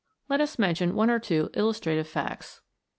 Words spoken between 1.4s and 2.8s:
illustrative facts.